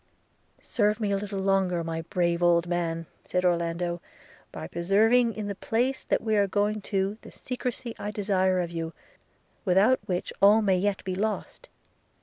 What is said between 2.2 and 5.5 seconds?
old man!' said Orlando; 'by preserving in